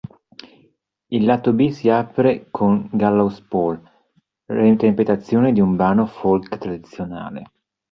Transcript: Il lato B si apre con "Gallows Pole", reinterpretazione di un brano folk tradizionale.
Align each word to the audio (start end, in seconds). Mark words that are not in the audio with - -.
Il 1.09 1.25
lato 1.25 1.53
B 1.53 1.69
si 1.69 1.87
apre 1.87 2.47
con 2.49 2.89
"Gallows 2.91 3.39
Pole", 3.41 3.83
reinterpretazione 4.45 5.51
di 5.51 5.59
un 5.61 5.75
brano 5.75 6.07
folk 6.07 6.57
tradizionale. 6.57 7.51